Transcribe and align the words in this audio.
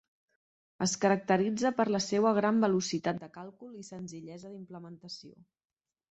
Es 0.83 0.93
caracteritza 1.01 1.71
per 1.81 1.85
la 1.95 1.99
seua 2.05 2.31
gran 2.37 2.61
velocitat 2.63 3.19
de 3.25 3.29
càlcul 3.35 3.75
i 3.81 3.85
senzillesa 3.91 4.53
d'implementació. 4.55 5.37